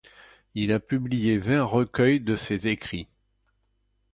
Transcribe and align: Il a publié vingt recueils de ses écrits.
Il 0.55 0.71
a 0.71 0.79
publié 0.79 1.37
vingt 1.37 1.63
recueils 1.63 2.19
de 2.19 2.35
ses 2.35 2.65
écrits. 2.65 3.07